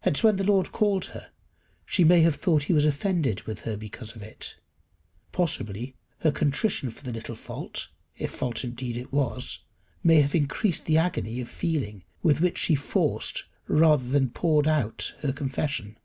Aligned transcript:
Hence 0.00 0.24
when 0.24 0.34
the 0.34 0.42
Lord 0.42 0.72
called 0.72 1.04
her 1.14 1.30
she 1.86 2.02
may 2.02 2.22
have 2.22 2.34
thought 2.34 2.64
he 2.64 2.72
was 2.72 2.84
offended 2.84 3.42
with 3.42 3.60
her 3.60 3.76
because 3.76 4.16
of 4.16 4.20
it. 4.20 4.56
Possibly 5.30 5.94
her 6.22 6.32
contrition 6.32 6.90
for 6.90 7.04
the 7.04 7.12
little 7.12 7.36
fault, 7.36 7.86
if 8.16 8.32
fault 8.32 8.64
indeed 8.64 8.96
it 8.96 9.12
was, 9.12 9.60
may 10.02 10.20
have 10.20 10.34
increased 10.34 10.86
the 10.86 10.98
agony 10.98 11.40
of 11.40 11.48
feeling 11.48 12.02
with 12.24 12.40
which 12.40 12.58
she 12.58 12.74
forced 12.74 13.44
rather 13.68 14.08
than 14.08 14.30
poured 14.30 14.66
out 14.66 15.14
her 15.20 15.32
confession. 15.32 15.96